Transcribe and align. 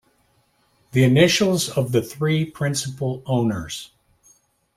The 0.93 1.03
Initials 1.03 1.69
of 1.69 1.91
the 1.91 2.01
Three 2.01 2.43
principal 2.43 3.21
owners. 3.27 3.91